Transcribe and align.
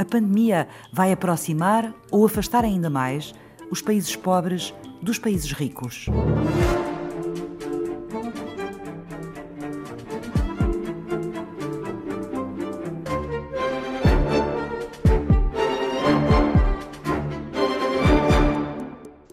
A 0.00 0.04
pandemia 0.06 0.66
vai 0.90 1.12
aproximar 1.12 1.94
ou 2.10 2.24
afastar 2.24 2.64
ainda 2.64 2.88
mais 2.88 3.34
os 3.70 3.82
países 3.82 4.16
pobres 4.16 4.72
dos 5.02 5.18
países 5.18 5.52
ricos. 5.52 6.06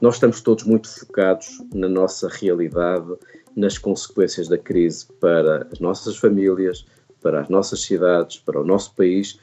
Nós 0.01 0.15
estamos 0.15 0.41
todos 0.41 0.65
muito 0.65 0.89
focados 0.99 1.63
na 1.73 1.87
nossa 1.87 2.27
realidade, 2.27 3.15
nas 3.55 3.77
consequências 3.77 4.49
da 4.49 4.57
crise 4.57 5.07
para 5.21 5.65
as 5.71 5.79
nossas 5.79 6.17
famílias, 6.17 6.85
para 7.21 7.39
as 7.39 7.47
nossas 7.47 7.83
cidades, 7.83 8.39
para 8.39 8.59
o 8.59 8.65
nosso 8.65 8.93
país 8.95 9.39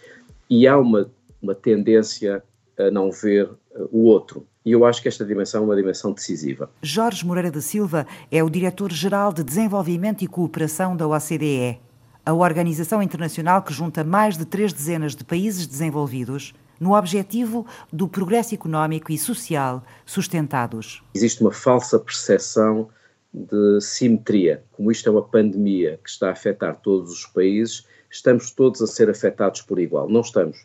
e 0.48 0.66
há 0.66 0.78
uma, 0.78 1.10
uma 1.44 1.54
tendência 1.54 2.42
a 2.76 2.90
não 2.90 3.10
ver 3.10 3.44
uh, 3.46 3.88
o 3.92 4.04
outro. 4.04 4.46
E 4.64 4.72
eu 4.72 4.84
acho 4.84 5.02
que 5.02 5.08
esta 5.08 5.24
dimensão 5.24 5.62
é 5.62 5.66
uma 5.66 5.76
dimensão 5.76 6.12
decisiva. 6.12 6.70
Jorge 6.82 7.24
Moreira 7.24 7.50
da 7.50 7.60
Silva 7.60 8.06
é 8.32 8.42
o 8.42 8.48
diretor-geral 8.48 9.32
de 9.32 9.44
Desenvolvimento 9.44 10.24
e 10.24 10.26
Cooperação 10.26 10.96
da 10.96 11.06
OCDE, 11.06 11.78
a 12.24 12.32
organização 12.32 13.02
internacional 13.02 13.62
que 13.62 13.74
junta 13.74 14.02
mais 14.02 14.38
de 14.38 14.46
três 14.46 14.72
dezenas 14.72 15.14
de 15.14 15.22
países 15.22 15.66
desenvolvidos 15.66 16.54
no 16.80 16.96
objetivo 16.96 17.66
do 17.92 18.08
progresso 18.08 18.54
económico 18.54 19.12
e 19.12 19.18
social 19.18 19.84
sustentados. 20.04 21.02
Existe 21.14 21.42
uma 21.42 21.52
falsa 21.52 21.98
percepção 21.98 22.88
de 23.32 23.80
simetria. 23.80 24.64
Como 24.72 24.90
isto 24.90 25.08
é 25.08 25.12
uma 25.12 25.22
pandemia 25.22 26.00
que 26.02 26.08
está 26.08 26.28
a 26.28 26.32
afetar 26.32 26.76
todos 26.76 27.12
os 27.12 27.26
países, 27.26 27.86
estamos 28.14 28.52
todos 28.52 28.80
a 28.80 28.86
ser 28.86 29.10
afetados 29.10 29.60
por 29.60 29.78
igual. 29.78 30.08
Não 30.08 30.20
estamos. 30.20 30.64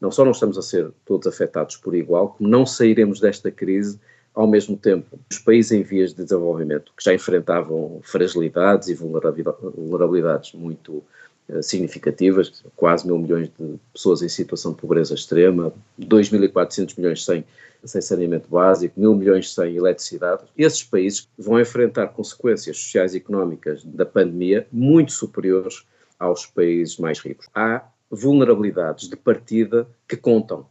Não 0.00 0.10
só 0.10 0.24
não 0.24 0.32
estamos 0.32 0.58
a 0.58 0.62
ser 0.62 0.90
todos 1.04 1.26
afetados 1.26 1.76
por 1.76 1.94
igual, 1.94 2.34
como 2.36 2.48
não 2.48 2.66
sairemos 2.66 3.20
desta 3.20 3.50
crise 3.50 3.98
ao 4.34 4.46
mesmo 4.46 4.76
tempo. 4.76 5.18
Os 5.30 5.38
países 5.38 5.72
em 5.72 5.82
vias 5.82 6.10
de 6.10 6.22
desenvolvimento, 6.22 6.92
que 6.96 7.04
já 7.04 7.14
enfrentavam 7.14 8.00
fragilidades 8.02 8.88
e 8.88 8.94
vulnerabilidades 8.94 10.52
muito 10.52 11.02
uh, 11.48 11.62
significativas, 11.62 12.62
quase 12.76 13.06
mil 13.06 13.18
milhões 13.18 13.48
de 13.48 13.78
pessoas 13.92 14.22
em 14.22 14.28
situação 14.28 14.72
de 14.72 14.78
pobreza 14.78 15.14
extrema, 15.14 15.72
2.400 16.00 16.94
milhões 16.96 17.24
sem, 17.24 17.44
sem 17.84 18.00
saneamento 18.00 18.48
básico, 18.48 19.00
mil 19.00 19.14
milhões 19.14 19.52
sem 19.52 19.76
eletricidade, 19.76 20.42
esses 20.56 20.84
países 20.84 21.28
vão 21.36 21.60
enfrentar 21.60 22.08
consequências 22.08 22.76
sociais 22.76 23.14
e 23.14 23.18
económicas 23.18 23.84
da 23.84 24.06
pandemia 24.06 24.66
muito 24.70 25.12
superiores 25.12 25.84
aos 26.18 26.46
países 26.46 26.96
mais 26.98 27.18
ricos. 27.18 27.46
Há 27.54 27.82
vulnerabilidades 28.10 29.08
de 29.08 29.16
partida 29.16 29.88
que 30.06 30.16
contam. 30.16 30.66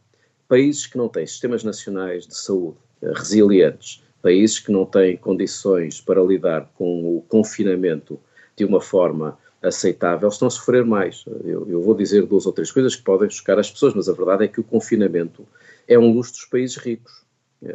Países 0.48 0.86
que 0.86 0.98
não 0.98 1.08
têm 1.08 1.26
sistemas 1.26 1.62
nacionais 1.62 2.26
de 2.26 2.36
saúde 2.36 2.78
eh, 3.02 3.12
resilientes, 3.14 4.02
países 4.22 4.58
que 4.58 4.72
não 4.72 4.84
têm 4.84 5.16
condições 5.16 6.00
para 6.00 6.22
lidar 6.22 6.70
com 6.74 7.16
o 7.16 7.22
confinamento 7.22 8.18
de 8.56 8.64
uma 8.64 8.80
forma 8.80 9.38
aceitável, 9.62 10.28
estão 10.28 10.48
a 10.48 10.50
sofrer 10.50 10.84
mais. 10.84 11.24
Eu, 11.44 11.68
eu, 11.68 11.82
vou 11.82 11.94
dizer 11.94 12.26
duas 12.26 12.46
ou 12.46 12.52
três 12.52 12.70
coisas 12.70 12.94
que 12.94 13.02
podem 13.02 13.28
chocar 13.28 13.58
as 13.58 13.70
pessoas, 13.70 13.94
mas 13.94 14.08
a 14.08 14.12
verdade 14.12 14.44
é 14.44 14.48
que 14.48 14.60
o 14.60 14.64
confinamento 14.64 15.46
é 15.86 15.98
um 15.98 16.12
luxo 16.12 16.32
dos 16.32 16.44
países 16.44 16.76
ricos. 16.76 17.24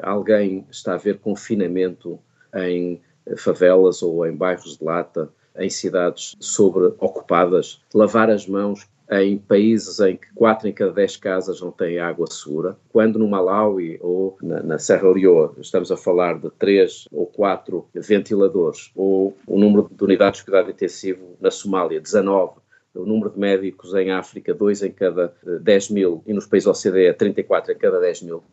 Alguém 0.01 0.65
está 0.71 0.93
a 0.93 0.97
ver 0.97 1.19
confinamento 1.19 2.19
em 2.55 3.01
favelas 3.37 4.01
ou 4.01 4.25
em 4.25 4.35
bairros 4.35 4.77
de 4.77 4.83
lata 4.83 5.29
em 5.57 5.69
cidades 5.69 6.35
sobre-ocupadas, 6.39 7.81
lavar 7.93 8.29
as 8.29 8.47
mãos 8.47 8.87
em 9.11 9.37
países 9.37 9.99
em 9.99 10.15
que 10.15 10.33
4 10.33 10.67
em 10.67 10.73
cada 10.73 10.91
10 10.91 11.17
casas 11.17 11.61
não 11.61 11.71
têm 11.71 11.99
água 11.99 12.25
segura, 12.27 12.77
quando 12.89 13.19
no 13.19 13.27
Malawi 13.27 13.99
ou 14.01 14.37
na, 14.41 14.63
na 14.63 14.79
Serra 14.79 15.11
Leoa 15.11 15.53
estamos 15.59 15.91
a 15.91 15.97
falar 15.97 16.39
de 16.39 16.49
3 16.51 17.07
ou 17.11 17.27
4 17.27 17.85
ventiladores, 17.93 18.91
ou 18.95 19.35
o 19.45 19.59
número 19.59 19.89
de 19.91 20.03
unidades 20.03 20.39
de 20.39 20.45
cuidado 20.45 20.71
intensivo 20.71 21.37
na 21.39 21.51
Somália, 21.51 21.99
19, 21.99 22.53
o 22.95 23.05
número 23.05 23.31
de 23.31 23.39
médicos 23.39 23.93
em 23.95 24.11
África, 24.11 24.53
2 24.53 24.83
em 24.83 24.91
cada 24.91 25.33
10 25.43 25.89
mil, 25.89 26.23
e 26.25 26.33
nos 26.33 26.45
países 26.45 26.67
OCDE, 26.67 27.13
34 27.13 27.73
em 27.73 27.77
cada 27.77 27.99
10 27.99 28.21
mil. 28.23 28.43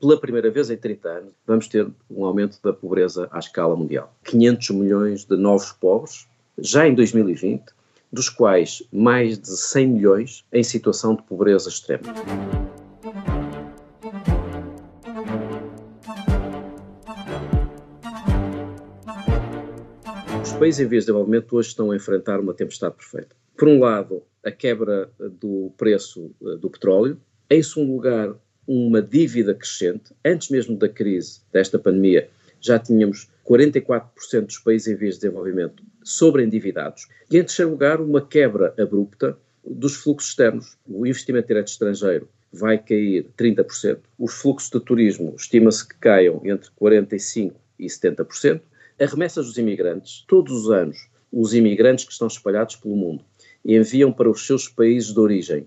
Pela 0.00 0.18
primeira 0.18 0.50
vez 0.50 0.70
em 0.70 0.78
30 0.78 1.08
anos, 1.10 1.34
vamos 1.46 1.68
ter 1.68 1.86
um 2.10 2.24
aumento 2.24 2.58
da 2.62 2.72
pobreza 2.72 3.28
à 3.30 3.38
escala 3.38 3.76
mundial. 3.76 4.16
500 4.24 4.70
milhões 4.70 5.24
de 5.26 5.36
novos 5.36 5.72
pobres, 5.72 6.26
já 6.56 6.88
em 6.88 6.94
2020, 6.94 7.64
dos 8.10 8.30
quais 8.30 8.82
mais 8.90 9.38
de 9.38 9.50
100 9.50 9.86
milhões 9.86 10.46
em 10.50 10.64
situação 10.64 11.14
de 11.14 11.22
pobreza 11.24 11.68
extrema. 11.68 12.02
Os 20.42 20.52
países 20.54 20.80
em 20.80 20.88
vias 20.88 21.04
de 21.04 21.08
desenvolvimento 21.08 21.54
hoje 21.54 21.68
estão 21.68 21.90
a 21.90 21.96
enfrentar 21.96 22.40
uma 22.40 22.54
tempestade 22.54 22.94
perfeita. 22.94 23.36
Por 23.54 23.68
um 23.68 23.80
lado, 23.80 24.22
a 24.42 24.50
quebra 24.50 25.10
do 25.18 25.70
preço 25.76 26.30
eh, 26.42 26.56
do 26.56 26.70
petróleo, 26.70 27.20
em 27.50 27.62
segundo 27.62 27.92
lugar, 27.92 28.34
uma 28.72 29.02
dívida 29.02 29.52
crescente. 29.52 30.14
Antes 30.24 30.48
mesmo 30.48 30.76
da 30.76 30.88
crise 30.88 31.40
desta 31.52 31.76
pandemia, 31.76 32.30
já 32.60 32.78
tínhamos 32.78 33.28
44% 33.44 34.46
dos 34.46 34.58
países 34.58 34.86
em 34.86 34.94
vias 34.94 35.16
de 35.16 35.22
desenvolvimento 35.22 35.82
sobreendividados. 36.04 37.08
E, 37.28 37.36
em 37.36 37.42
terceiro 37.42 37.72
lugar, 37.72 38.00
uma 38.00 38.24
quebra 38.24 38.72
abrupta 38.78 39.36
dos 39.66 39.96
fluxos 39.96 40.30
externos. 40.30 40.78
O 40.88 41.04
investimento 41.04 41.48
direto 41.48 41.66
estrangeiro 41.66 42.28
vai 42.52 42.78
cair 42.78 43.26
30%. 43.36 43.98
Os 44.16 44.34
fluxos 44.34 44.70
de 44.70 44.78
turismo 44.78 45.34
estima-se 45.36 45.88
que 45.88 45.96
caiam 45.96 46.40
entre 46.44 46.70
45% 46.80 47.52
e 47.76 47.86
70%. 47.86 48.60
As 49.00 49.10
remessas 49.10 49.46
dos 49.46 49.58
imigrantes, 49.58 50.24
todos 50.28 50.52
os 50.52 50.70
anos, 50.70 51.08
os 51.32 51.54
imigrantes 51.54 52.04
que 52.04 52.12
estão 52.12 52.28
espalhados 52.28 52.76
pelo 52.76 52.94
mundo 52.94 53.24
enviam 53.64 54.12
para 54.12 54.30
os 54.30 54.46
seus 54.46 54.68
países 54.68 55.12
de 55.12 55.18
origem 55.18 55.66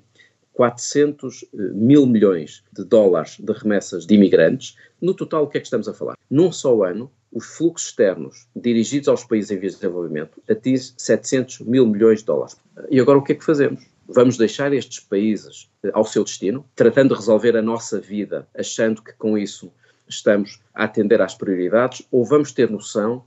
400 0.54 1.44
eh, 1.44 1.58
mil 1.74 2.06
milhões 2.06 2.64
de 2.72 2.84
dólares 2.84 3.38
de 3.40 3.52
remessas 3.54 4.06
de 4.06 4.16
imigrantes. 4.16 4.76
No 5.02 5.14
total, 5.14 5.44
o 5.44 5.48
que 5.48 5.58
é 5.58 5.62
que 5.62 5.68
estamos 5.68 5.88
a 5.88 5.94
falar? 5.94 6.18
Num 6.30 6.52
só 6.52 6.84
ano, 6.84 7.12
os 7.32 7.46
fluxos 7.58 7.90
externos 7.90 8.48
dirigidos 8.56 9.08
aos 9.08 9.24
países 9.24 9.52
em 9.52 9.58
vias 9.58 9.74
de 9.74 9.82
desenvolvimento 9.82 10.42
atingem 10.50 10.94
700 10.98 11.62
mil 11.62 11.86
milhões 11.88 12.20
de 12.20 12.26
dólares. 12.26 12.56
E 12.90 13.00
agora 13.00 13.18
o 13.18 13.24
que 13.24 13.34
é 13.34 13.36
que 13.36 13.44
fazemos? 13.44 13.84
Vamos 14.08 14.38
deixar 14.38 14.74
estes 14.74 15.00
países 15.00 15.70
eh, 15.84 15.92
ao 15.94 16.06
seu 16.06 16.24
destino, 16.24 16.66
tratando 16.76 17.10
de 17.10 17.16
resolver 17.16 17.58
a 17.58 17.62
nossa 17.62 18.00
vida, 18.00 18.48
achando 18.56 19.02
que 19.02 19.14
com 19.14 19.38
isso 19.38 19.72
estamos 20.08 20.60
a 20.74 20.84
atender 20.84 21.22
às 21.22 21.34
prioridades, 21.34 22.06
ou 22.12 22.26
vamos 22.26 22.52
ter 22.52 22.70
noção 22.70 23.24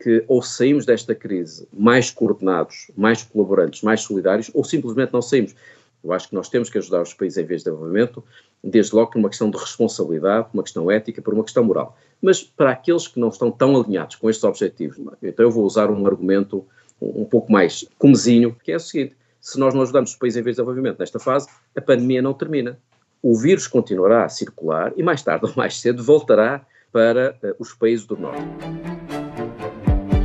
que 0.00 0.24
ou 0.28 0.40
saímos 0.42 0.86
desta 0.86 1.14
crise 1.14 1.66
mais 1.72 2.10
coordenados, 2.10 2.90
mais 2.96 3.22
colaborantes, 3.22 3.82
mais 3.82 4.02
solidários, 4.02 4.50
ou 4.54 4.62
simplesmente 4.62 5.12
não 5.12 5.20
saímos. 5.20 5.54
Eu 6.02 6.12
acho 6.12 6.28
que 6.28 6.34
nós 6.34 6.48
temos 6.48 6.70
que 6.70 6.78
ajudar 6.78 7.02
os 7.02 7.12
países 7.12 7.38
em 7.38 7.44
vias 7.44 7.62
de 7.62 7.70
desenvolvimento, 7.70 8.22
desde 8.62 8.94
logo 8.94 9.10
por 9.10 9.18
uma 9.18 9.28
questão 9.28 9.50
de 9.50 9.58
responsabilidade, 9.58 10.48
uma 10.54 10.62
questão 10.62 10.90
ética, 10.90 11.20
por 11.20 11.34
uma 11.34 11.44
questão 11.44 11.64
moral. 11.64 11.96
Mas 12.22 12.42
para 12.42 12.70
aqueles 12.70 13.08
que 13.08 13.18
não 13.18 13.28
estão 13.28 13.50
tão 13.50 13.76
alinhados 13.76 14.16
com 14.16 14.30
estes 14.30 14.44
objetivos, 14.44 14.98
então 15.22 15.44
eu 15.44 15.50
vou 15.50 15.64
usar 15.64 15.90
um 15.90 16.06
argumento 16.06 16.64
um 17.00 17.24
pouco 17.24 17.50
mais 17.50 17.86
comezinho, 17.98 18.56
que 18.62 18.72
é 18.72 18.76
o 18.76 18.80
seguinte: 18.80 19.16
se 19.40 19.58
nós 19.58 19.74
não 19.74 19.82
ajudarmos 19.82 20.10
os 20.10 20.16
países 20.16 20.38
em 20.38 20.42
vias 20.42 20.56
de 20.56 20.62
desenvolvimento 20.62 20.98
nesta 20.98 21.18
fase, 21.18 21.48
a 21.76 21.80
pandemia 21.80 22.22
não 22.22 22.34
termina. 22.34 22.78
O 23.22 23.36
vírus 23.36 23.66
continuará 23.66 24.24
a 24.24 24.28
circular 24.28 24.92
e 24.96 25.02
mais 25.02 25.22
tarde 25.22 25.46
ou 25.46 25.52
mais 25.56 25.80
cedo 25.80 26.02
voltará 26.02 26.64
para 26.92 27.36
uh, 27.42 27.54
os 27.58 27.72
países 27.72 28.06
do 28.06 28.16
Norte. 28.16 28.42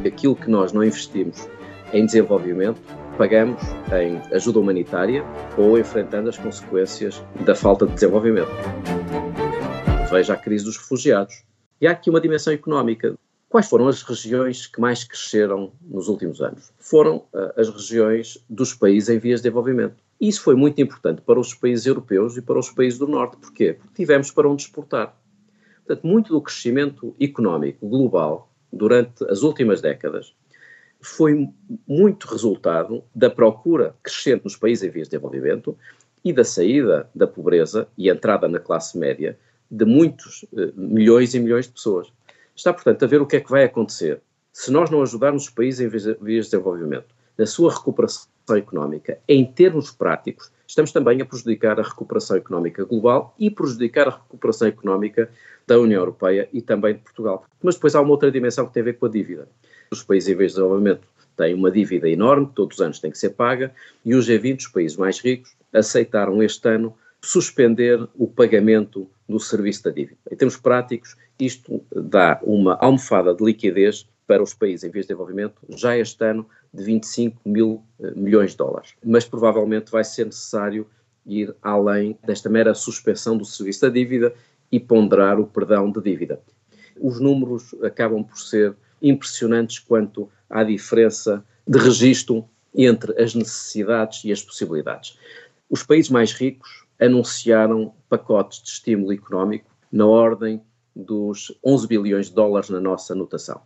Aquilo 0.05 0.35
que 0.35 0.49
nós 0.49 0.71
não 0.71 0.83
investimos 0.83 1.47
em 1.91 2.05
desenvolvimento 2.05 2.81
pagamos 3.17 3.61
em 3.91 4.17
ajuda 4.35 4.59
humanitária 4.59 5.23
ou 5.57 5.77
enfrentando 5.77 6.29
as 6.29 6.37
consequências 6.37 7.23
da 7.45 7.55
falta 7.55 7.85
de 7.85 7.93
desenvolvimento. 7.93 8.51
Veja 10.09 10.33
a 10.33 10.37
crise 10.37 10.65
dos 10.65 10.77
refugiados. 10.77 11.43
E 11.79 11.87
há 11.87 11.91
aqui 11.91 12.09
uma 12.09 12.21
dimensão 12.21 12.53
económica. 12.53 13.15
Quais 13.49 13.67
foram 13.67 13.87
as 13.87 14.01
regiões 14.01 14.65
que 14.65 14.81
mais 14.81 15.03
cresceram 15.03 15.73
nos 15.81 16.07
últimos 16.07 16.41
anos? 16.41 16.71
Foram 16.79 17.17
uh, 17.33 17.53
as 17.59 17.69
regiões 17.69 18.43
dos 18.49 18.73
países 18.73 19.09
em 19.09 19.19
vias 19.19 19.41
de 19.41 19.43
desenvolvimento. 19.43 19.95
E 20.19 20.27
isso 20.27 20.41
foi 20.41 20.55
muito 20.55 20.81
importante 20.81 21.21
para 21.21 21.39
os 21.39 21.53
países 21.53 21.85
europeus 21.85 22.35
e 22.37 22.41
para 22.41 22.57
os 22.57 22.69
países 22.69 22.97
do 22.97 23.07
Norte. 23.07 23.37
Porquê? 23.37 23.73
Porque 23.73 23.93
tivemos 23.95 24.31
para 24.31 24.49
onde 24.49 24.63
exportar. 24.63 25.15
Portanto, 25.85 26.07
muito 26.07 26.33
do 26.33 26.41
crescimento 26.41 27.15
económico 27.19 27.87
global 27.87 28.49
durante 28.71 29.23
as 29.29 29.43
últimas 29.43 29.81
décadas 29.81 30.33
foi 31.03 31.49
muito 31.87 32.27
resultado 32.27 33.03
da 33.13 33.29
procura 33.29 33.95
crescente 34.01 34.45
nos 34.45 34.55
países 34.55 34.83
em 34.83 34.89
vias 34.89 35.07
de 35.07 35.11
desenvolvimento 35.11 35.77
e 36.23 36.31
da 36.31 36.43
saída 36.43 37.09
da 37.13 37.27
pobreza 37.27 37.87
e 37.97 38.09
entrada 38.09 38.47
na 38.47 38.59
classe 38.59 38.97
média 38.97 39.37
de 39.69 39.85
muitos 39.85 40.45
eh, 40.57 40.71
milhões 40.75 41.33
e 41.33 41.39
milhões 41.39 41.65
de 41.65 41.73
pessoas. 41.73 42.07
Está, 42.55 42.71
portanto, 42.71 43.03
a 43.03 43.07
ver 43.07 43.21
o 43.21 43.25
que 43.25 43.35
é 43.35 43.41
que 43.41 43.51
vai 43.51 43.65
acontecer 43.65 44.21
se 44.53 44.71
nós 44.71 44.89
não 44.89 45.01
ajudarmos 45.01 45.43
os 45.45 45.49
países 45.49 45.81
em 45.81 45.89
vias 45.89 46.45
de 46.45 46.51
desenvolvimento 46.51 47.13
na 47.37 47.45
sua 47.45 47.73
recuperação 47.73 48.27
económica. 48.55 49.17
Em 49.27 49.43
termos 49.43 49.91
práticos, 49.91 50.51
estamos 50.67 50.91
também 50.91 51.21
a 51.21 51.25
prejudicar 51.25 51.79
a 51.79 51.83
recuperação 51.83 52.37
económica 52.37 52.85
global 52.85 53.35
e 53.39 53.49
prejudicar 53.49 54.07
a 54.07 54.11
recuperação 54.11 54.67
económica 54.67 55.29
da 55.65 55.79
União 55.79 55.99
Europeia 55.99 56.47
e 56.53 56.61
também 56.61 56.93
de 56.93 57.01
Portugal. 57.01 57.45
Mas 57.61 57.75
depois 57.75 57.95
há 57.95 58.01
uma 58.01 58.11
outra 58.11 58.31
dimensão 58.31 58.67
que 58.67 58.73
tem 58.73 58.81
a 58.81 58.85
ver 58.85 58.93
com 58.93 59.07
a 59.07 59.09
dívida. 59.09 59.47
Os 59.93 60.03
países 60.03 60.29
em 60.29 60.35
vez 60.35 60.51
de 60.51 60.57
desenvolvimento 60.57 61.07
têm 61.35 61.53
uma 61.53 61.71
dívida 61.71 62.09
enorme, 62.09 62.49
todos 62.53 62.77
os 62.77 62.81
anos 62.81 62.99
tem 62.99 63.11
que 63.11 63.17
ser 63.17 63.31
paga, 63.31 63.73
e 64.05 64.13
os 64.15 64.27
G20, 64.27 64.59
os 64.59 64.67
países 64.67 64.97
mais 64.97 65.19
ricos, 65.19 65.55
aceitaram 65.71 66.41
este 66.43 66.67
ano 66.67 66.95
suspender 67.21 68.07
o 68.15 68.27
pagamento 68.27 69.09
do 69.27 69.39
serviço 69.39 69.83
da 69.83 69.91
dívida. 69.91 70.17
Em 70.29 70.35
termos 70.35 70.57
práticos, 70.57 71.15
isto 71.39 71.83
dá 71.95 72.39
uma 72.43 72.75
almofada 72.75 73.33
de 73.33 73.43
liquidez 73.43 74.07
para 74.27 74.43
os 74.43 74.53
países 74.53 74.83
em 74.83 74.89
vias 74.89 75.05
de 75.05 75.09
desenvolvimento 75.09 75.61
já 75.69 75.97
este 75.97 76.23
ano 76.23 76.45
de 76.73 76.83
25 76.83 77.39
mil 77.45 77.83
eh, 78.01 78.11
milhões 78.15 78.51
de 78.51 78.57
dólares. 78.57 78.93
Mas 79.03 79.25
provavelmente 79.25 79.91
vai 79.91 80.03
ser 80.03 80.25
necessário 80.25 80.87
ir 81.25 81.55
além 81.61 82.17
desta 82.25 82.49
mera 82.49 82.73
suspensão 82.73 83.37
do 83.37 83.45
serviço 83.45 83.81
da 83.81 83.89
dívida 83.89 84.33
e 84.71 84.79
ponderar 84.79 85.39
o 85.39 85.47
perdão 85.47 85.91
de 85.91 86.01
dívida. 86.01 86.41
Os 86.99 87.19
números 87.19 87.73
acabam 87.83 88.23
por 88.23 88.37
ser 88.37 88.75
impressionantes 89.03 89.77
quanto 89.77 90.29
à 90.49 90.63
diferença 90.63 91.43
de 91.67 91.77
registro 91.77 92.47
entre 92.73 93.21
as 93.21 93.35
necessidades 93.35 94.23
e 94.23 94.31
as 94.31 94.41
possibilidades. 94.41 95.17
Os 95.69 95.83
países 95.83 96.09
mais 96.09 96.31
ricos 96.31 96.85
anunciaram 96.99 97.93
pacotes 98.09 98.61
de 98.63 98.69
estímulo 98.69 99.13
económico 99.13 99.69
na 99.91 100.05
ordem 100.05 100.61
dos 100.95 101.55
11 101.63 101.87
bilhões 101.87 102.27
de 102.27 102.33
dólares 102.33 102.69
na 102.69 102.79
nossa 102.79 103.13
anotação. 103.13 103.61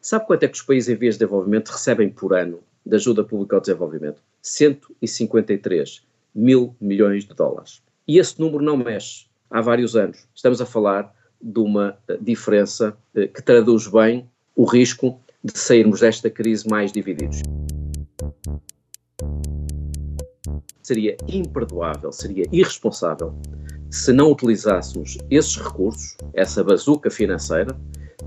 Sabe 0.00 0.26
quanto 0.26 0.42
é 0.42 0.48
que 0.48 0.56
os 0.56 0.62
países 0.62 0.88
em 0.88 0.96
vias 0.96 1.14
de 1.14 1.20
desenvolvimento 1.20 1.70
recebem 1.70 2.10
por 2.10 2.34
ano 2.34 2.60
de 2.84 2.96
ajuda 2.96 3.22
pública 3.22 3.56
ao 3.56 3.60
desenvolvimento? 3.60 4.20
153 4.40 6.04
mil 6.34 6.74
milhões 6.80 7.24
de 7.24 7.34
dólares. 7.34 7.82
E 8.08 8.18
esse 8.18 8.40
número 8.40 8.64
não 8.64 8.76
mexe 8.76 9.26
há 9.50 9.60
vários 9.60 9.94
anos. 9.94 10.26
Estamos 10.34 10.60
a 10.60 10.66
falar 10.66 11.14
de 11.40 11.60
uma 11.60 11.98
eh, 12.08 12.18
diferença 12.20 12.96
eh, 13.14 13.26
que 13.26 13.42
traduz 13.42 13.86
bem 13.86 14.28
o 14.54 14.64
risco 14.64 15.20
de 15.42 15.58
sairmos 15.58 16.00
desta 16.00 16.30
crise 16.30 16.68
mais 16.68 16.92
divididos. 16.92 17.42
Seria 20.82 21.16
imperdoável, 21.28 22.12
seria 22.12 22.44
irresponsável 22.52 23.34
se 23.90 24.12
não 24.12 24.32
utilizássemos 24.32 25.18
esses 25.30 25.56
recursos, 25.56 26.16
essa 26.32 26.64
bazuca 26.64 27.10
financeira, 27.10 27.78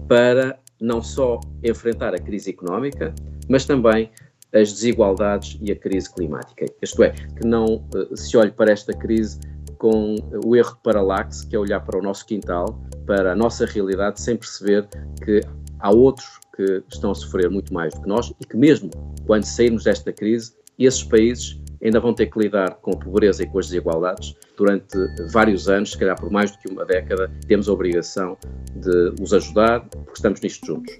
para 0.07 0.59
não 0.79 1.01
só 1.01 1.39
enfrentar 1.63 2.13
a 2.13 2.19
crise 2.19 2.51
económica, 2.51 3.13
mas 3.49 3.65
também 3.65 4.11
as 4.53 4.71
desigualdades 4.71 5.57
e 5.61 5.71
a 5.71 5.75
crise 5.75 6.13
climática. 6.13 6.65
Isto 6.81 7.03
é, 7.03 7.11
que 7.11 7.45
não 7.45 7.87
uh, 7.95 8.15
se 8.15 8.37
olhe 8.37 8.51
para 8.51 8.71
esta 8.71 8.93
crise 8.93 9.39
com 9.77 10.15
o 10.45 10.55
erro 10.55 10.75
de 10.75 10.81
paralaxe, 10.83 11.45
que 11.47 11.55
é 11.55 11.59
olhar 11.59 11.81
para 11.81 11.99
o 11.99 12.01
nosso 12.01 12.25
quintal, 12.25 12.79
para 13.05 13.33
a 13.33 13.35
nossa 13.35 13.65
realidade, 13.65 14.21
sem 14.21 14.37
perceber 14.37 14.87
que 15.23 15.41
há 15.79 15.91
outros 15.91 16.39
que 16.55 16.83
estão 16.89 17.11
a 17.11 17.15
sofrer 17.15 17.49
muito 17.49 17.73
mais 17.73 17.93
do 17.93 18.01
que 18.01 18.07
nós 18.07 18.33
e 18.39 18.45
que, 18.45 18.57
mesmo 18.57 18.89
quando 19.25 19.43
sairmos 19.43 19.83
desta 19.83 20.11
crise, 20.11 20.53
esses 20.77 21.03
países 21.03 21.59
ainda 21.83 21.99
vão 21.99 22.13
ter 22.13 22.27
que 22.27 22.39
lidar 22.39 22.75
com 22.75 22.91
a 22.91 22.97
pobreza 22.97 23.43
e 23.43 23.47
com 23.47 23.59
as 23.59 23.67
desigualdades 23.67 24.35
durante 24.57 24.97
vários 25.31 25.69
anos, 25.69 25.91
se 25.91 25.97
calhar 25.97 26.19
por 26.19 26.31
mais 26.31 26.51
do 26.51 26.57
que 26.57 26.69
uma 26.69 26.85
década, 26.85 27.31
temos 27.47 27.69
a 27.69 27.73
obrigação 27.73 28.37
de 28.75 29.13
os 29.21 29.33
ajudar, 29.33 29.81
porque 29.89 30.13
estamos 30.15 30.41
nisto 30.41 30.65
juntos. 30.65 30.97